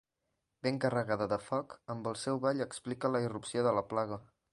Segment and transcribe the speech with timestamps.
[0.67, 4.19] Ben carregada de foc, amb el seu ball explica la irrupció de la plaga.